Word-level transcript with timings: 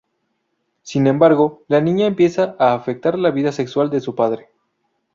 Sin 0.81 1.05
embargo, 1.05 1.63
la 1.67 1.79
niña 1.79 2.07
empieza 2.07 2.55
a 2.57 2.73
afectar 2.73 3.19
la 3.19 3.29
vida 3.29 3.51
sexual 3.51 3.91
de 3.91 4.01
su 4.01 4.15
padre. 4.15 4.49